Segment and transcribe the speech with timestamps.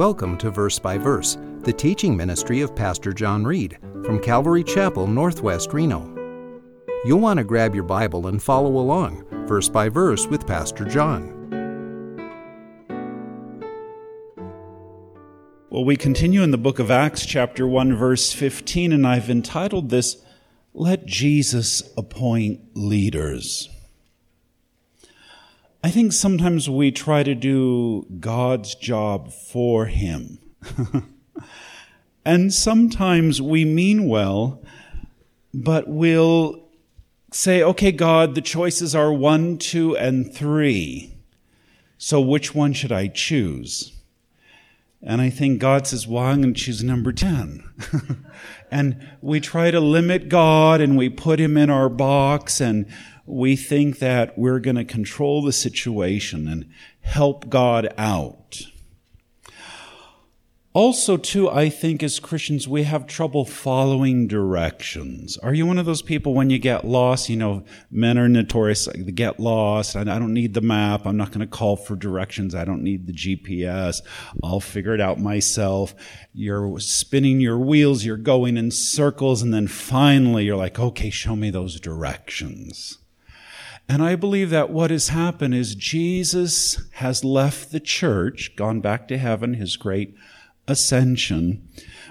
[0.00, 5.06] Welcome to Verse by Verse, the teaching ministry of Pastor John Reed from Calvary Chapel,
[5.06, 6.08] Northwest Reno.
[7.04, 11.36] You'll want to grab your Bible and follow along, verse by verse, with Pastor John.
[15.68, 19.90] Well, we continue in the book of Acts, chapter 1, verse 15, and I've entitled
[19.90, 20.16] this,
[20.72, 23.68] Let Jesus Appoint Leaders.
[25.82, 30.38] I think sometimes we try to do God's job for Him.
[32.24, 34.62] and sometimes we mean well,
[35.54, 36.68] but we'll
[37.32, 41.16] say, okay, God, the choices are one, two, and three.
[41.96, 43.92] So which one should I choose?
[45.02, 47.64] And I think God says, well, I'm going to choose number 10.
[48.70, 52.86] and we try to limit God and we put him in our box and
[53.30, 56.68] we think that we're going to control the situation and
[57.00, 58.62] help God out.
[60.72, 65.36] Also, too, I think as Christians, we have trouble following directions.
[65.38, 67.28] Are you one of those people when you get lost?
[67.28, 69.96] You know, men are notorious, they get lost.
[69.96, 71.06] I don't need the map.
[71.06, 72.54] I'm not going to call for directions.
[72.54, 74.00] I don't need the GPS.
[74.44, 75.92] I'll figure it out myself.
[76.32, 78.04] You're spinning your wheels.
[78.04, 79.42] You're going in circles.
[79.42, 82.99] And then finally, you're like, okay, show me those directions.
[83.90, 89.08] And I believe that what has happened is Jesus has left the church, gone back
[89.08, 90.14] to heaven, his great
[90.68, 91.68] ascension,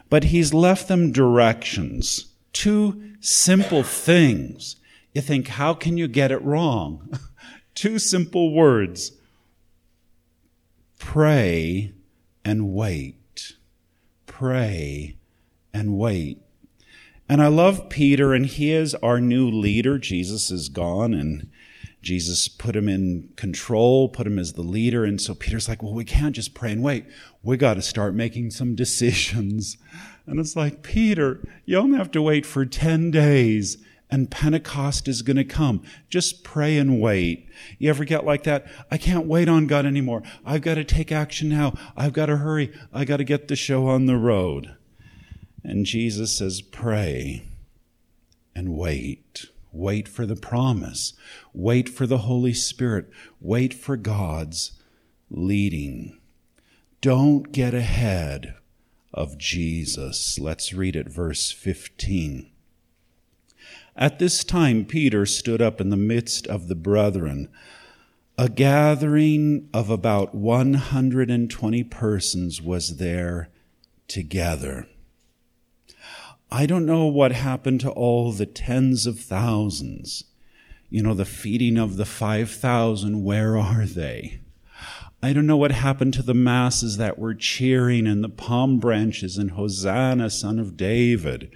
[0.10, 2.34] but he's left them directions.
[2.52, 4.76] Two simple things.
[5.14, 7.18] You think, how can you get it wrong?
[7.76, 9.14] Two simple words.
[10.98, 11.94] Pray
[12.44, 13.54] and wait.
[14.26, 15.16] Pray
[15.74, 16.42] and wait.
[17.30, 19.98] And I love Peter, and he is our new leader.
[19.98, 21.50] Jesus is gone, and
[22.10, 25.06] Jesus put him in control, put him as the leader.
[25.06, 27.06] And so Peter's like, well, we can't just pray and wait.
[27.44, 29.78] We got to start making some decisions.
[30.26, 33.78] And it's like, Peter, you only have to wait for 10 days
[34.10, 35.84] and Pentecost is going to come.
[36.10, 37.48] Just pray and wait.
[37.78, 38.66] You ever get like that?
[38.90, 40.24] I can't wait on God anymore.
[40.44, 41.76] I've got to take action now.
[41.96, 42.74] I've got to hurry.
[42.92, 44.76] I got to get the show on the road.
[45.64, 47.44] And Jesus says, pray
[48.56, 49.46] and wait.
[49.72, 51.14] Wait for the promise.
[51.54, 53.10] Wait for the Holy Spirit.
[53.40, 54.72] Wait for God's
[55.30, 56.18] leading.
[57.02, 58.56] Don't get ahead
[59.14, 60.40] of Jesus.
[60.40, 62.50] Let's read it, verse 15.
[63.96, 67.50] At this time, Peter stood up in the midst of the brethren.
[68.38, 73.50] A gathering of about 120 persons was there
[74.08, 74.88] together.
[76.60, 80.26] I don't know what happened to all the tens of thousands.
[80.90, 84.42] You know, the feeding of the 5,000, where are they?
[85.24, 89.38] I don't know what happened to the masses that were cheering and the palm branches
[89.38, 91.50] and Hosanna, son of David.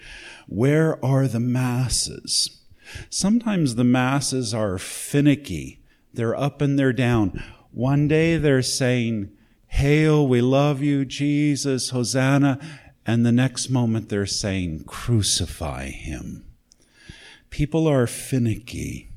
[0.48, 2.62] Where are the masses?
[3.10, 5.82] Sometimes the masses are finicky.
[6.14, 7.44] They're up and they're down.
[7.72, 9.32] One day they're saying,
[9.68, 12.58] Hail, we love you, Jesus, Hosanna.
[13.06, 16.46] And the next moment they're saying, crucify him.
[17.50, 19.12] People are finicky,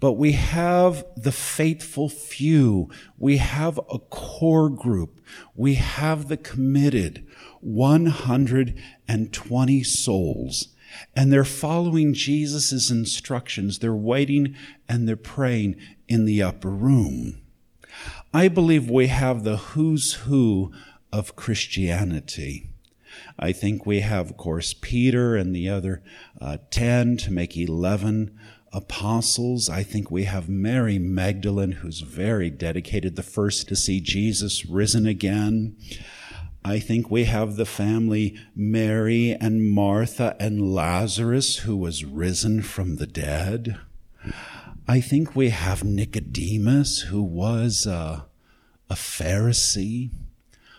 [0.00, 2.90] but we have the faithful few.
[3.16, 5.20] We have a core group.
[5.54, 7.24] We have the committed
[7.60, 10.68] 120 souls.
[11.14, 13.78] And they're following Jesus' instructions.
[13.78, 14.56] They're waiting
[14.88, 15.76] and they're praying
[16.08, 17.40] in the upper room.
[18.34, 20.72] I believe we have the who's who
[21.12, 22.71] of Christianity.
[23.38, 26.02] I think we have, of course, Peter and the other
[26.40, 28.38] uh, 10 to make 11
[28.72, 29.68] apostles.
[29.68, 35.06] I think we have Mary Magdalene, who's very dedicated, the first to see Jesus risen
[35.06, 35.76] again.
[36.64, 42.96] I think we have the family Mary and Martha and Lazarus, who was risen from
[42.96, 43.78] the dead.
[44.86, 48.26] I think we have Nicodemus, who was a
[48.90, 50.10] Pharisee.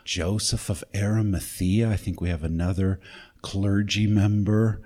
[0.06, 1.90] Joseph of Arimathea.
[1.90, 3.00] I think we have another
[3.42, 4.82] clergy member.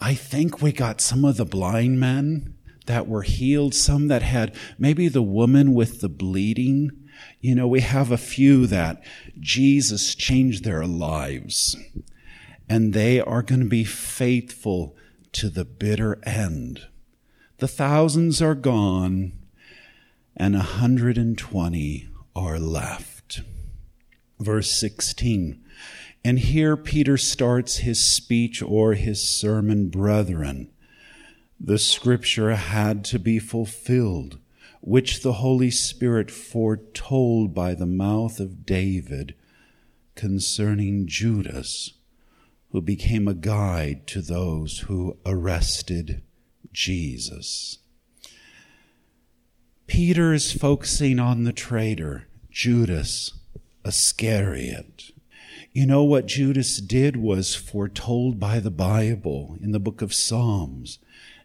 [0.00, 2.54] I think we got some of the blind men
[2.86, 6.90] that were healed, some that had maybe the woman with the bleeding.
[7.40, 9.02] You know, we have a few that
[9.38, 11.76] Jesus changed their lives
[12.68, 14.96] and they are going to be faithful
[15.32, 16.88] to the bitter end.
[17.58, 19.32] The thousands are gone
[20.36, 23.11] and 120 are left
[24.42, 25.62] verse 16.
[26.24, 30.70] And here Peter starts his speech or his sermon, brethren.
[31.58, 34.38] The scripture had to be fulfilled,
[34.80, 39.34] which the Holy Spirit foretold by the mouth of David
[40.14, 41.94] concerning Judas,
[42.70, 46.22] who became a guide to those who arrested
[46.72, 47.78] Jesus.
[49.86, 53.32] Peter is focusing on the traitor, Judas
[53.84, 55.10] Iscariot.
[55.72, 60.98] You know what Judas did was foretold by the Bible in the book of Psalms.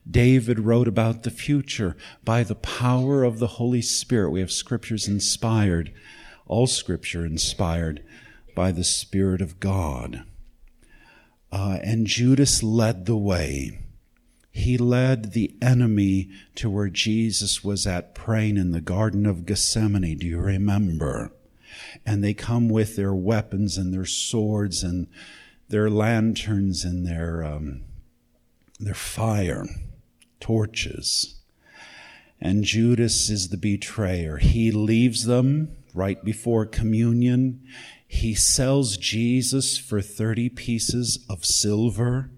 [0.10, 4.32] David wrote about the future by the power of the Holy Spirit.
[4.32, 5.94] We have scriptures inspired,
[6.46, 8.04] all scripture inspired
[8.56, 10.24] by the Spirit of God.
[11.52, 13.80] Uh, and Judas led the way.
[14.52, 20.18] He led the enemy to where Jesus was at praying in the Garden of Gethsemane.
[20.18, 21.32] Do you remember?
[22.06, 25.08] And they come with their weapons and their swords and
[25.70, 27.84] their lanterns and their, um,
[28.80, 29.66] their fire
[30.40, 31.36] torches.
[32.40, 34.38] And Judas is the betrayer.
[34.38, 37.64] He leaves them right before communion.
[38.08, 42.30] He sells Jesus for 30 pieces of silver.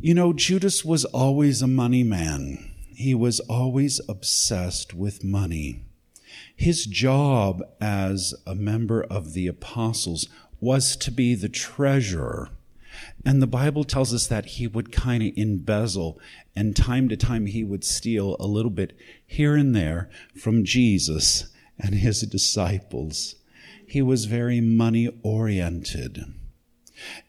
[0.00, 2.72] You know, Judas was always a money man.
[2.94, 5.84] He was always obsessed with money.
[6.58, 10.28] His job as a member of the apostles
[10.60, 12.50] was to be the treasurer
[13.24, 16.18] and the Bible tells us that he would kind of embezzle,
[16.56, 18.96] and time to time he would steal a little bit
[19.26, 23.36] here and there from Jesus and his disciples.
[23.86, 26.24] He was very money oriented.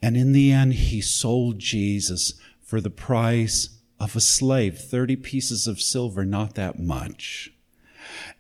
[0.01, 5.67] And in the end, he sold Jesus for the price of a slave 30 pieces
[5.67, 7.51] of silver, not that much.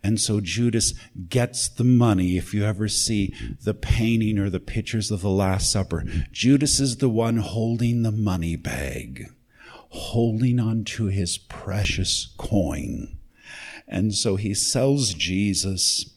[0.03, 0.93] And so Judas
[1.27, 2.37] gets the money.
[2.37, 3.33] If you ever see
[3.63, 8.11] the painting or the pictures of the Last Supper, Judas is the one holding the
[8.11, 9.31] money bag,
[9.89, 13.17] holding on to his precious coin.
[13.87, 16.11] And so he sells Jesus.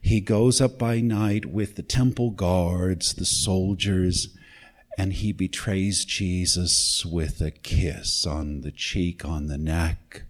[0.00, 4.34] He goes up by night with the temple guards, the soldiers,
[4.96, 10.24] and he betrays Jesus with a kiss on the cheek, on the neck.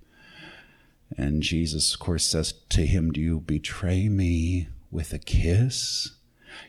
[1.16, 6.12] And Jesus, of course, says to him, Do you betray me with a kiss?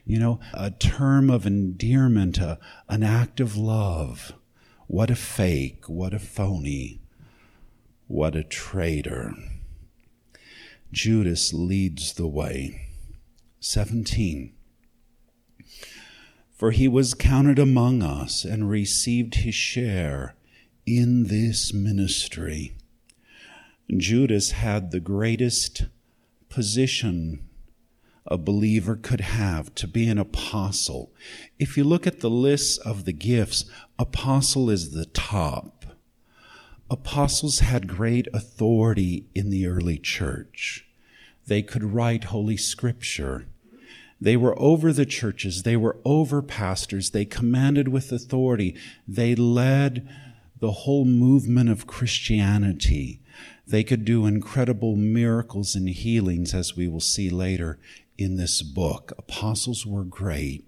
[0.05, 4.33] You know, a term of endearment, a, an act of love.
[4.87, 7.01] What a fake, what a phony,
[8.07, 9.33] what a traitor.
[10.91, 12.87] Judas leads the way.
[13.59, 14.53] 17.
[16.55, 20.35] For he was counted among us and received his share
[20.85, 22.75] in this ministry.
[23.95, 25.85] Judas had the greatest
[26.49, 27.45] position
[28.25, 31.11] a believer could have to be an apostle.
[31.57, 33.65] If you look at the lists of the gifts,
[33.97, 35.85] apostle is the top.
[36.91, 40.85] Apostles had great authority in the early church.
[41.47, 43.47] They could write Holy Scripture.
[44.21, 45.63] They were over the churches.
[45.63, 47.11] They were over pastors.
[47.11, 48.75] They commanded with authority.
[49.07, 50.07] They led
[50.59, 53.21] the whole movement of Christianity.
[53.69, 57.77] They could do incredible miracles and healings, as we will see later
[58.17, 59.13] in this book.
[59.15, 60.67] Apostles were great.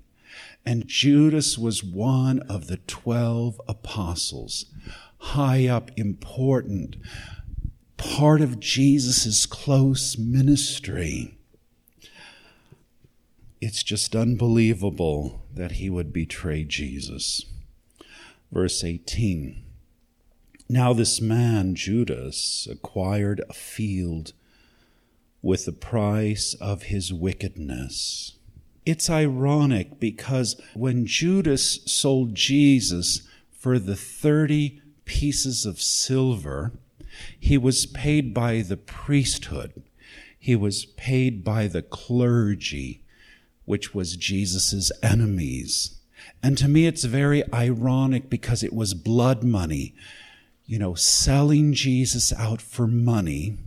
[0.63, 4.65] And Judas was one of the 12 apostles,
[5.17, 6.95] high up, important,
[7.97, 11.39] part of Jesus' close ministry.
[13.59, 17.45] It's just unbelievable that he would betray Jesus.
[18.51, 19.70] Verse 18.
[20.71, 24.31] Now, this man, Judas, acquired a field
[25.41, 28.37] with the price of his wickedness.
[28.85, 36.71] It's ironic because when Judas sold Jesus for the 30 pieces of silver,
[37.37, 39.83] he was paid by the priesthood.
[40.39, 43.03] He was paid by the clergy,
[43.65, 45.99] which was Jesus' enemies.
[46.41, 49.93] And to me, it's very ironic because it was blood money
[50.71, 53.57] you know, selling Jesus out for money.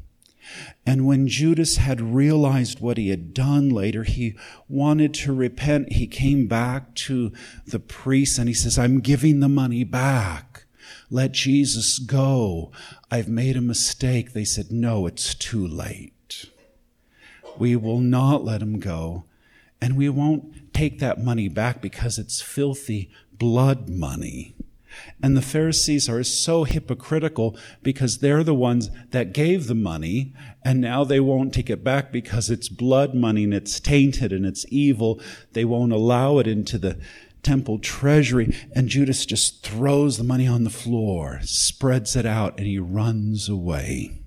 [0.87, 4.35] And when Judas had realized what he had done later, he
[4.71, 5.93] wanted to repent.
[5.93, 7.31] He came back to
[7.67, 10.65] the priest and he says, I'm giving the money back.
[11.11, 12.73] Let Jesus go.
[13.11, 14.33] I've made a mistake.
[14.33, 16.47] They said, No, it's too late.
[17.59, 19.25] We will not let him go.
[19.79, 24.55] And we won't take that money back because it's filthy blood money.
[25.23, 30.35] And the Pharisees are so hypocritical because they're the ones that gave the money,
[30.65, 34.45] and now they won't take it back because it's blood money and it's tainted and
[34.47, 35.21] it's evil.
[35.53, 36.99] They won't allow it into the
[37.43, 38.57] temple treasury.
[38.75, 43.49] And Judas just throws the money on the floor, spreads it out, and he runs
[43.49, 44.23] away,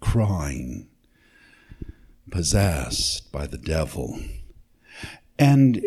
[0.00, 0.86] crying,
[2.30, 4.20] possessed by the devil.
[5.38, 5.82] And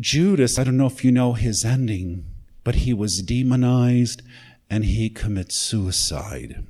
[0.00, 2.24] Judas, I don't know if you know his ending,
[2.64, 4.22] but he was demonized
[4.70, 6.64] and he commits suicide.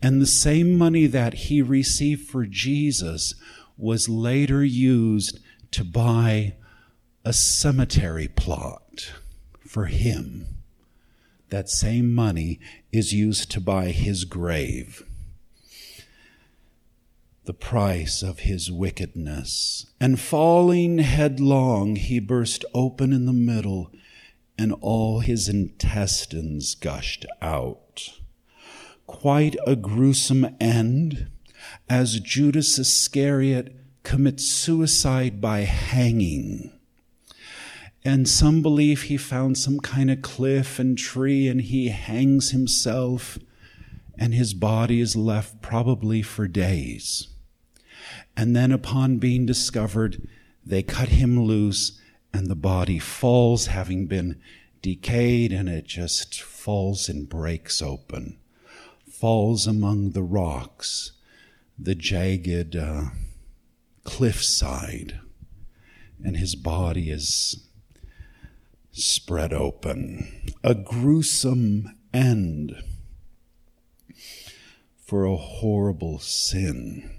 [0.00, 3.34] And the same money that he received for Jesus
[3.76, 5.38] was later used
[5.70, 6.54] to buy
[7.24, 9.12] a cemetery plot
[9.66, 10.46] for him.
[11.50, 12.58] That same money
[12.90, 15.04] is used to buy his grave.
[17.44, 19.86] The price of his wickedness.
[20.00, 23.90] And falling headlong, he burst open in the middle,
[24.62, 28.20] and all his intestines gushed out.
[29.08, 31.26] Quite a gruesome end,
[31.90, 36.70] as Judas Iscariot commits suicide by hanging.
[38.04, 43.40] And some believe he found some kind of cliff and tree and he hangs himself,
[44.16, 47.26] and his body is left probably for days.
[48.36, 50.28] And then, upon being discovered,
[50.64, 51.98] they cut him loose,
[52.32, 54.40] and the body falls, having been
[54.80, 58.38] decayed, and it just falls and breaks open,
[59.10, 61.12] falls among the rocks,
[61.78, 63.04] the jagged uh,
[64.04, 65.20] cliffside,
[66.24, 67.68] and his body is
[68.92, 70.54] spread open.
[70.62, 72.74] A gruesome end
[75.04, 77.10] for a horrible sin.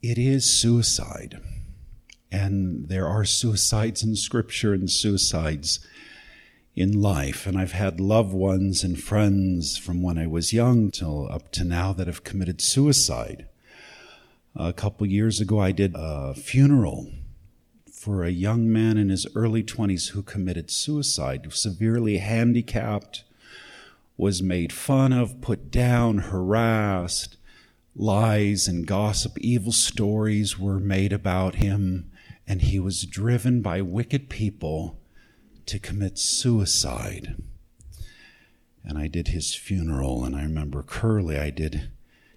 [0.00, 1.40] It is suicide.
[2.30, 5.80] And there are suicides in Scripture and suicides
[6.76, 7.46] in life.
[7.46, 11.64] And I've had loved ones and friends from when I was young till up to
[11.64, 13.46] now that have committed suicide.
[14.54, 17.10] A couple years ago, I did a funeral
[17.92, 23.24] for a young man in his early 20s who committed suicide, severely handicapped,
[24.16, 27.36] was made fun of, put down, harassed.
[27.96, 32.12] Lies and gossip, evil stories were made about him,
[32.48, 34.98] and he was driven by wicked people
[35.66, 37.36] to commit suicide.
[38.82, 41.90] And I did his funeral, and I remember Curly, I did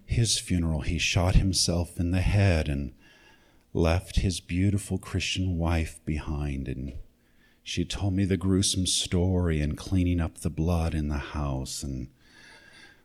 [0.05, 0.81] his funeral.
[0.81, 2.91] He shot himself in the head and
[3.73, 6.93] left his beautiful Christian wife behind, and
[7.63, 11.83] she told me the gruesome story and cleaning up the blood in the house.
[11.83, 12.09] And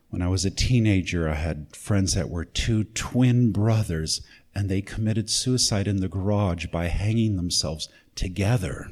[0.09, 4.19] when I was a teenager, I had friends that were two twin brothers,
[4.57, 8.87] and they committed suicide in the garage by hanging themselves together.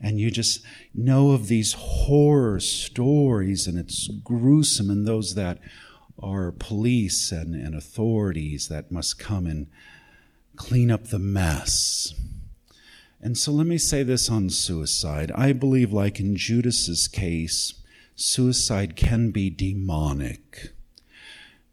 [0.00, 5.58] And you just know of these horror stories, and it's gruesome, and those that
[6.18, 9.66] are police and, and authorities that must come and
[10.56, 12.14] clean up the mess.
[13.20, 15.30] And so let me say this on suicide.
[15.34, 17.74] I believe, like in Judas's case,
[18.14, 20.72] suicide can be demonic.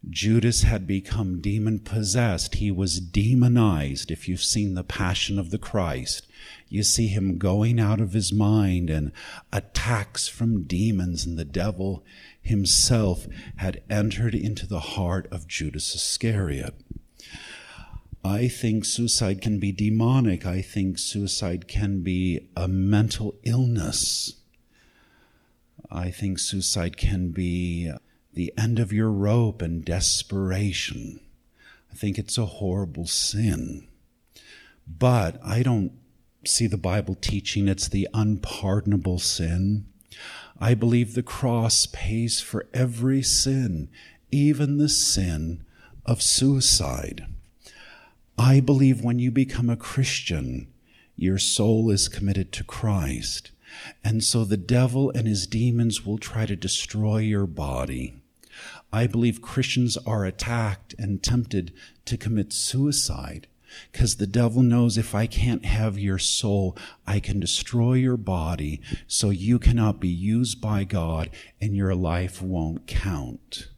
[0.08, 2.56] Judas had become demon possessed.
[2.56, 4.10] He was demonized.
[4.10, 6.26] If you've seen the Passion of the Christ,
[6.68, 9.12] you see him going out of his mind and
[9.52, 12.04] attacks from demons, and the devil
[12.40, 13.26] himself
[13.56, 16.74] had entered into the heart of Judas Iscariot.
[18.24, 20.46] I think suicide can be demonic.
[20.46, 24.34] I think suicide can be a mental illness.
[25.90, 27.90] I think suicide can be
[28.38, 31.18] the end of your rope and desperation.
[31.90, 33.88] I think it's a horrible sin.
[34.86, 35.90] But I don't
[36.46, 39.86] see the Bible teaching it's the unpardonable sin.
[40.60, 43.88] I believe the cross pays for every sin,
[44.30, 45.64] even the sin
[46.06, 47.26] of suicide.
[48.38, 50.68] I believe when you become a Christian,
[51.16, 53.50] your soul is committed to Christ.
[54.04, 58.17] And so the devil and his demons will try to destroy your body.
[58.92, 61.72] I believe Christians are attacked and tempted
[62.06, 63.46] to commit suicide
[63.92, 66.76] because the devil knows if I can't have your soul,
[67.06, 71.30] I can destroy your body so you cannot be used by God
[71.60, 73.68] and your life won't count.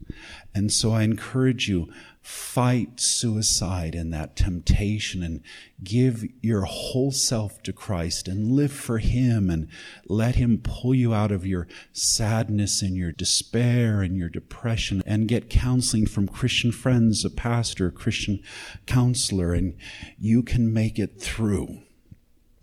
[0.53, 1.91] And so I encourage you,
[2.21, 5.41] fight suicide and that temptation and
[5.83, 9.67] give your whole self to Christ and live for Him and
[10.05, 15.27] let Him pull you out of your sadness and your despair and your depression and
[15.27, 18.41] get counseling from Christian friends, a pastor, a Christian
[18.85, 19.75] counselor, and
[20.19, 21.79] you can make it through.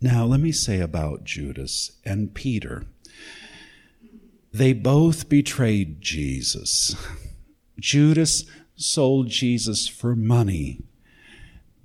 [0.00, 2.84] Now, let me say about Judas and Peter.
[4.52, 6.94] They both betrayed Jesus.
[7.80, 8.44] Judas
[8.80, 10.80] sold Jesus for money.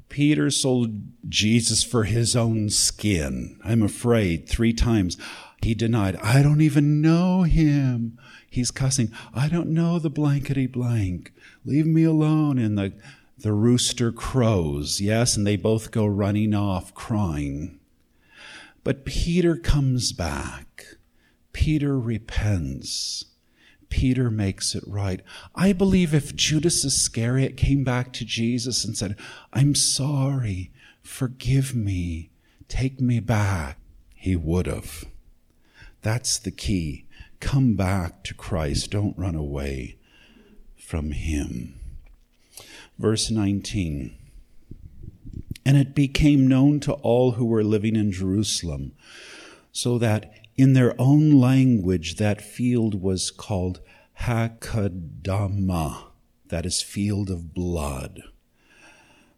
[0.10, 0.92] Peter sold
[1.28, 3.60] Jesus for his own skin.
[3.64, 5.18] I'm afraid three times
[5.62, 8.20] he denied, I don't even know him.
[8.50, 11.34] He's cussing, I don't know the blankety blank.
[11.66, 12.60] Leave me alone.
[12.60, 12.94] And the
[13.36, 17.80] The rooster crows, yes, and they both go running off crying.
[18.84, 20.98] But Peter comes back.
[21.52, 23.26] Peter repents.
[23.94, 25.22] Peter makes it right.
[25.54, 29.16] I believe if Judas Iscariot came back to Jesus and said,
[29.54, 30.72] I'm sorry,
[31.04, 32.32] forgive me,
[32.68, 33.78] take me back,
[34.16, 35.06] he would have.
[36.02, 37.06] That's the key.
[37.40, 38.90] Come back to Christ.
[38.90, 39.98] Don't run away
[40.76, 41.80] from him.
[42.98, 44.18] Verse 19.
[45.64, 48.94] And it became known to all who were living in Jerusalem,
[49.72, 53.82] so that in their own language that field was called
[54.22, 56.06] Hakeldama,
[56.48, 58.22] that is, field of blood.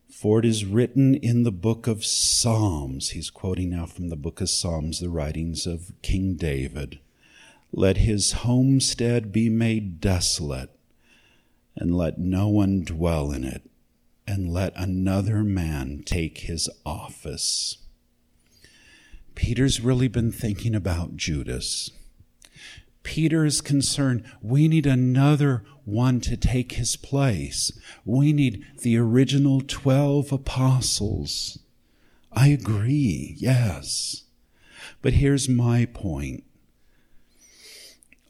[0.10, 4.42] For it is written in the book of Psalms, he's quoting now from the book
[4.42, 7.00] of Psalms, the writings of King David.
[7.72, 10.70] Let his homestead be made desolate,
[11.76, 13.70] and let no one dwell in it,
[14.26, 17.85] and let another man take his office.
[19.36, 21.92] Peter's really been thinking about Judas.
[23.04, 27.72] Peter is concerned we need another one to take his place.
[28.04, 31.60] We need the original 12 apostles.
[32.32, 34.24] I agree, yes.
[35.02, 36.44] But here's my point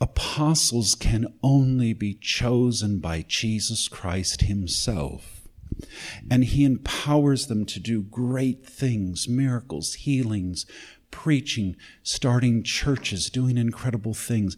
[0.01, 5.47] apostles can only be chosen by Jesus Christ Himself.
[6.29, 10.65] And He empowers them to do great things, miracles, healings,
[11.15, 14.57] preaching, starting churches, doing incredible things.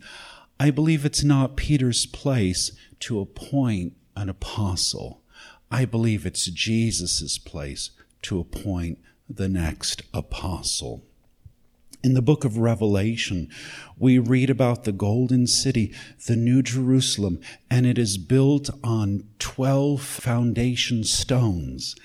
[0.59, 5.21] I believe it's not Peter's place to appoint an apostle.
[5.69, 7.91] I believe it's Jesus' place
[8.23, 8.97] to appoint
[9.29, 11.03] the next apostle.
[12.03, 13.49] In the book of Revelation,
[13.95, 15.93] we read about the golden city,
[16.25, 17.39] the New Jerusalem,
[17.69, 21.95] and it is built on 12 foundation stones.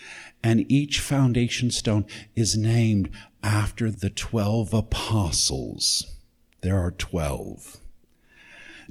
[0.44, 3.10] And each foundation stone is named
[3.42, 6.06] after the 12 apostles.
[6.60, 7.78] There are 12.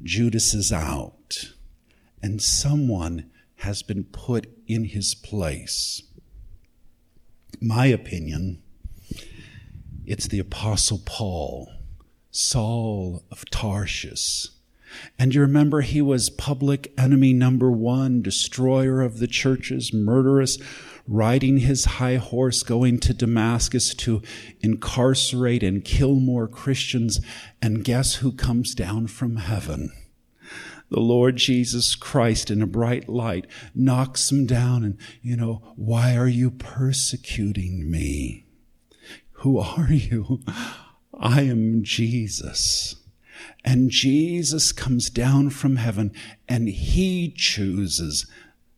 [0.04, 1.54] Judas is out,
[2.22, 6.04] and someone has been put in his place.
[7.62, 8.62] My opinion,
[10.06, 11.72] it's the Apostle Paul,
[12.32, 14.48] Saul of Tarshish.
[15.18, 20.58] And you remember he was public enemy number one, destroyer of the churches, murderous,
[21.08, 24.22] riding his high horse, going to Damascus to
[24.62, 27.20] incarcerate and kill more Christians.
[27.62, 29.92] And guess who comes down from heaven?
[30.90, 36.18] The Lord Jesus Christ in a bright light knocks him down and, you know, why
[36.18, 38.46] are you persecuting me?
[39.42, 40.42] Who are you?
[41.18, 43.01] I am Jesus.
[43.64, 46.12] And Jesus comes down from heaven
[46.48, 48.26] and he chooses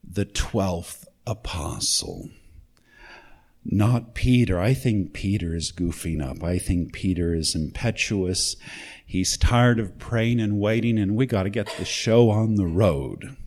[0.04, 2.30] the 12th apostle.
[3.65, 4.60] Not Peter.
[4.60, 6.43] I think Peter is goofing up.
[6.43, 8.58] I think Peter is impetuous.
[9.06, 12.65] He's tired of praying and waiting, and we got to get the show on the
[12.65, 13.38] road.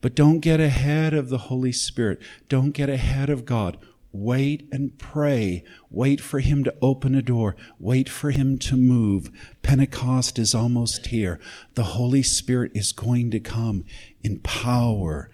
[0.00, 2.20] But don't get ahead of the Holy Spirit.
[2.48, 3.76] Don't get ahead of God.
[4.12, 5.64] Wait and pray.
[5.90, 7.56] Wait for Him to open a door.
[7.78, 9.30] Wait for Him to move.
[9.62, 11.38] Pentecost is almost here.
[11.74, 13.84] The Holy Spirit is going to come
[14.22, 15.30] in power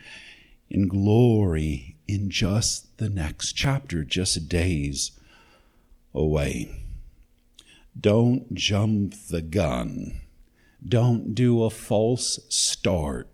[0.70, 5.12] in glory in just the next chapter, just days
[6.12, 6.84] away.
[7.98, 10.20] Don't jump the gun.
[10.86, 13.28] Don't do a false start.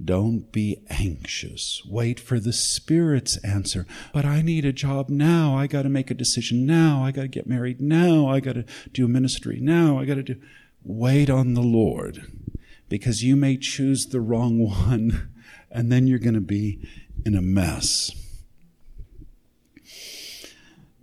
[0.00, 1.82] Don't be anxious.
[1.86, 3.86] Wait for the Spirit's answer.
[4.12, 5.56] But I need a job now.
[5.56, 7.04] I got to make a decision now.
[7.04, 8.26] I got to get married now.
[8.26, 9.98] I got to do ministry now.
[9.98, 10.40] I got to do.
[10.82, 12.26] Wait on the Lord
[12.88, 15.30] because you may choose the wrong one
[15.70, 16.86] and then you're going to be
[17.24, 18.12] in a mess.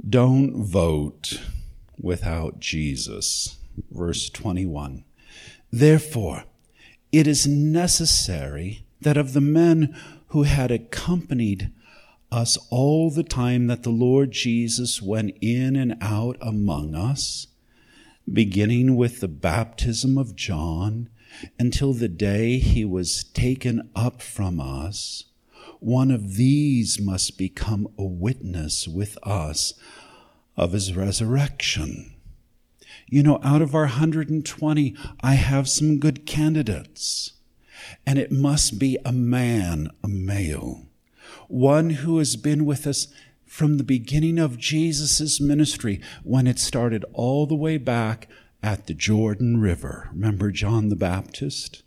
[0.08, 1.42] Don't vote
[2.00, 3.58] without Jesus.
[3.92, 5.04] Verse 21.
[5.72, 6.46] Therefore,
[7.12, 9.96] it is necessary that of the men
[10.28, 11.72] who had accompanied
[12.32, 17.48] us all the time that the Lord Jesus went in and out among us,
[18.32, 21.10] beginning with the baptism of John
[21.58, 25.26] until the day he was taken up from us,
[25.80, 29.74] one of these must become a witness with us
[30.58, 32.14] of his resurrection.
[33.10, 37.34] You know, out of our 120, I have some good candidates.
[38.06, 40.86] And it must be a man, a male,
[41.48, 43.08] one who has been with us
[43.46, 48.28] from the beginning of Jesus' ministry when it started all the way back
[48.62, 50.10] at the Jordan River.
[50.14, 51.82] Remember John the Baptist?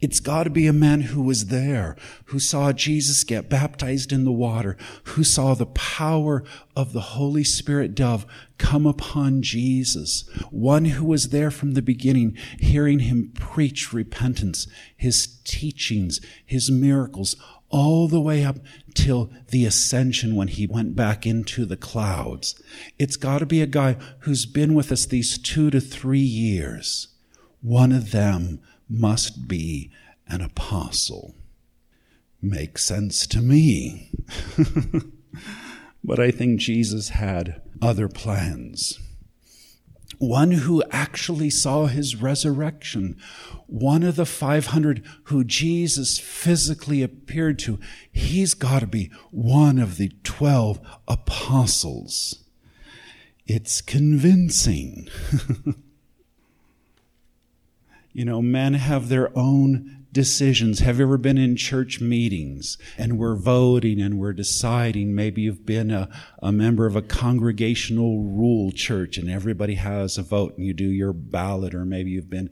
[0.00, 1.96] It's got to be a man who was there,
[2.26, 6.44] who saw Jesus get baptized in the water, who saw the power
[6.76, 8.26] of the Holy Spirit dove
[8.58, 10.28] come upon Jesus.
[10.50, 17.36] One who was there from the beginning, hearing him preach repentance, his teachings, his miracles,
[17.70, 18.58] all the way up
[18.94, 22.60] till the ascension when he went back into the clouds.
[22.98, 27.08] It's got to be a guy who's been with us these two to three years.
[27.60, 28.60] One of them
[28.98, 29.90] must be
[30.26, 31.34] an apostle.
[32.40, 34.10] Makes sense to me.
[36.04, 38.98] but I think Jesus had other plans.
[40.18, 43.16] One who actually saw his resurrection,
[43.66, 47.80] one of the 500 who Jesus physically appeared to,
[48.12, 52.44] he's got to be one of the 12 apostles.
[53.46, 55.08] It's convincing.
[58.14, 60.78] You know, men have their own decisions.
[60.78, 65.16] Have you ever been in church meetings and we're voting and we're deciding?
[65.16, 66.08] Maybe you've been a,
[66.40, 70.88] a member of a congregational rule church and everybody has a vote and you do
[70.88, 72.50] your ballot, or maybe you've been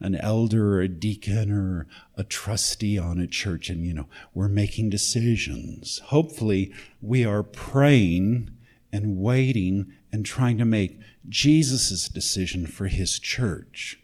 [0.00, 1.86] an elder or a deacon or
[2.18, 6.00] a trustee on a church and, you know, we're making decisions.
[6.08, 8.50] Hopefully, we are praying
[8.92, 13.96] and waiting and trying to make Jesus' decision for his church.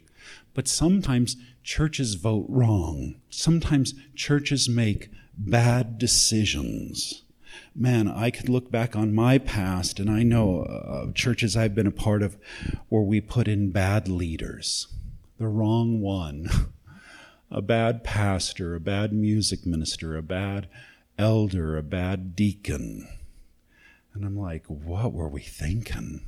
[0.57, 3.21] But sometimes churches vote wrong.
[3.29, 7.21] Sometimes churches make bad decisions.
[7.75, 11.85] Man, I could look back on my past, and I know uh, churches I've been
[11.85, 12.39] a part of
[12.89, 14.87] where we put in bad leaders,
[15.37, 16.49] the wrong one,
[17.51, 20.67] a bad pastor, a bad music minister, a bad
[21.19, 23.07] elder, a bad deacon.
[24.15, 26.25] And I'm like, what were we thinking?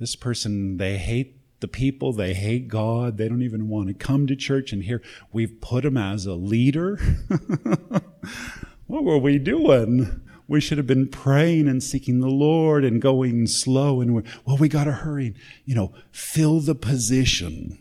[0.00, 3.16] This person, they hate the people, they hate God.
[3.16, 4.70] They don't even want to come to church.
[4.70, 5.00] And here
[5.32, 6.96] we've put him as a leader.
[8.86, 10.20] what were we doing?
[10.46, 14.02] We should have been praying and seeking the Lord and going slow.
[14.02, 17.78] And we're, well, we got to hurry, you know, fill the position.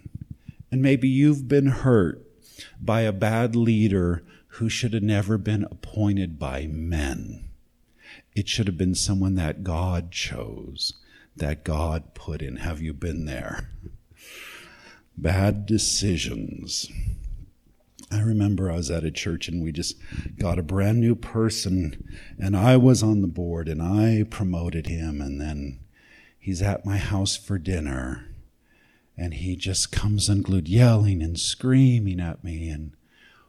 [0.71, 2.25] And maybe you've been hurt
[2.79, 7.49] by a bad leader who should have never been appointed by men.
[8.33, 10.93] It should have been someone that God chose
[11.35, 12.57] that God put in.
[12.57, 13.69] Have you been there?
[15.17, 16.91] Bad decisions.
[18.11, 19.95] I remember I was at a church and we just
[20.37, 25.21] got a brand new person, and I was on the board and I promoted him,
[25.21, 25.79] and then
[26.37, 28.27] he's at my house for dinner,
[29.17, 32.95] and he just comes unglued, yelling and screaming at me, and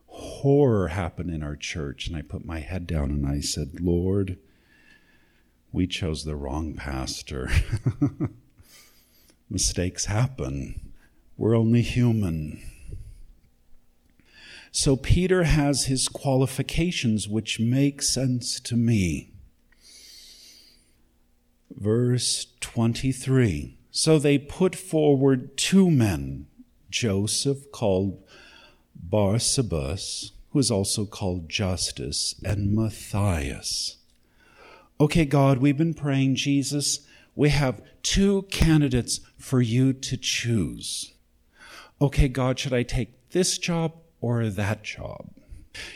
[0.07, 2.07] horror happened in our church.
[2.07, 4.39] And I put my head down and I said, Lord,
[5.75, 7.51] we chose the wrong pastor.
[9.51, 10.93] Mistakes happen.
[11.37, 12.63] We're only human.
[14.71, 19.33] So Peter has his qualifications, which make sense to me.
[21.77, 26.47] Verse 23 So they put forward two men,
[26.89, 28.23] Joseph, called
[29.11, 33.97] Barsabas, who is also called Justus, and Matthias.
[35.01, 37.01] Okay, God, we've been praying, Jesus.
[37.35, 41.15] We have two candidates for you to choose.
[42.01, 45.31] Okay, God, should I take this job or that job?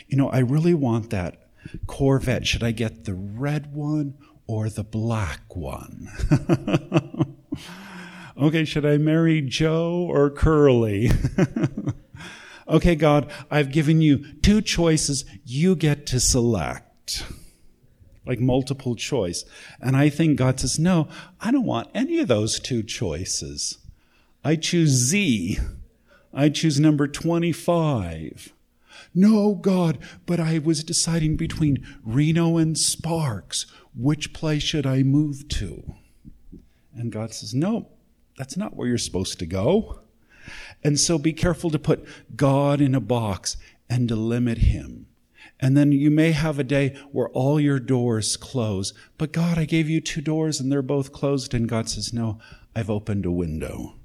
[0.09, 1.47] You know, I really want that
[1.87, 2.45] Corvette.
[2.45, 4.15] Should I get the red one
[4.47, 6.09] or the black one?
[8.37, 11.09] okay, should I marry Joe or Curly?
[12.67, 15.23] okay, God, I've given you two choices.
[15.45, 17.23] You get to select
[18.29, 19.43] like multiple choice.
[19.81, 21.07] And I think God says, no,
[21.41, 23.79] I don't want any of those two choices.
[24.43, 25.57] I choose Z.
[26.31, 28.53] I choose number 25.
[29.15, 33.65] No, God, but I was deciding between Reno and Sparks.
[33.95, 35.95] Which place should I move to?
[36.93, 37.87] And God says, no,
[38.37, 40.01] that's not where you're supposed to go.
[40.83, 43.57] And so be careful to put God in a box
[43.89, 45.07] and to limit him.
[45.59, 48.93] And then you may have a day where all your doors close.
[49.17, 51.53] But God, I gave you two doors and they're both closed.
[51.53, 52.39] And God says, No,
[52.75, 53.95] I've opened a window.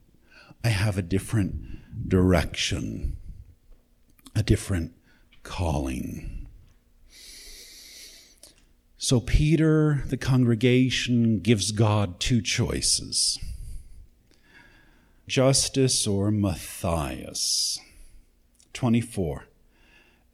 [0.65, 3.17] I have a different direction,
[4.35, 4.93] a different
[5.43, 6.49] calling.
[8.97, 13.39] So Peter, the congregation, gives God two choices
[15.29, 17.79] Justus or Matthias.
[18.73, 19.47] 24.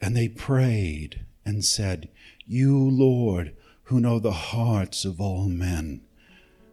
[0.01, 2.09] And they prayed and said,
[2.47, 6.03] You, Lord, who know the hearts of all men,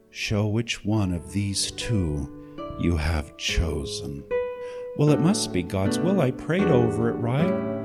[0.10, 4.24] show which one of these two you have chosen.
[4.98, 6.22] Well, it must be God's will.
[6.22, 7.78] I prayed over it, right?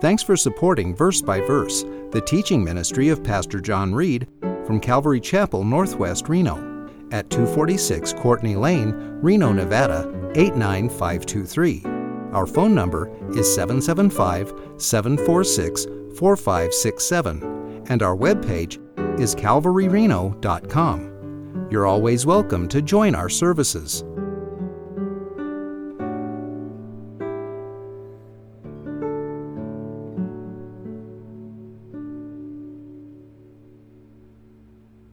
[0.00, 4.28] Thanks for supporting Verse by Verse, the teaching ministry of Pastor John Reed
[4.66, 6.73] from Calvary Chapel, Northwest Reno,
[7.14, 11.84] at 246 Courtney Lane, Reno, Nevada 89523.
[12.32, 15.84] Our phone number is 775 746
[16.18, 18.80] 4567, and our webpage
[19.20, 21.68] is calvaryreno.com.
[21.70, 24.02] You're always welcome to join our services.